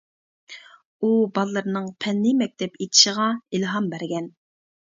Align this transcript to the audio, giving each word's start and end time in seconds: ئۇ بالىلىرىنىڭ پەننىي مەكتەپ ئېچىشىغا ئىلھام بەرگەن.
ئۇ 1.01 1.09
بالىلىرىنىڭ 1.35 1.91
پەننىي 2.05 2.35
مەكتەپ 2.41 2.81
ئېچىشىغا 2.87 3.31
ئىلھام 3.39 3.95
بەرگەن. 3.95 4.35